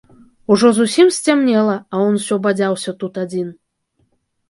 Ужо 0.55 0.71
зусім 0.77 1.11
сцямнела, 1.19 1.77
а 1.93 2.01
ён 2.09 2.19
усё 2.23 2.35
бадзяўся 2.49 2.91
тут 3.05 3.23
адзін. 3.29 3.57